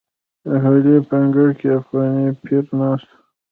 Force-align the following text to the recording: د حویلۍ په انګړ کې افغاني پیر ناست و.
د 0.47 0.49
حویلۍ 0.63 0.97
په 1.07 1.15
انګړ 1.23 1.47
کې 1.59 1.67
افغاني 1.79 2.27
پیر 2.43 2.65
ناست 2.79 3.09
و. 3.11 3.15